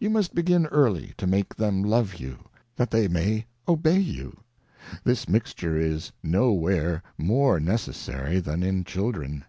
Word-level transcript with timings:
_Yau 0.00 0.10
must 0.10 0.34
begin 0.34 0.64
early 0.68 1.12
to 1.18 1.26
make 1.26 1.54
them 1.54 1.82
love 1.84 2.14
you, 2.14 2.38
that 2.76 2.90
they 2.90 3.06
may 3.06 3.44
obey 3.68 3.98
you. 3.98 4.34
This 5.04 5.28
Mixture 5.28 5.76
is 5.76 6.10
no 6.22 6.52
where 6.52 7.02
more 7.18 7.60
necessary 7.60 8.40
than 8.40 8.62
in 8.62 8.82
Chil" 8.84 9.12
dren. 9.12 9.44